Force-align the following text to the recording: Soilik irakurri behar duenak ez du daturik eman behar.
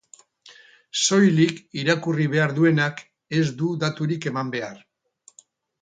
Soilik 1.01 1.59
irakurri 1.81 2.27
behar 2.33 2.57
duenak 2.63 3.07
ez 3.43 3.47
du 3.63 3.73
daturik 3.87 4.31
eman 4.35 4.55
behar. 4.57 4.85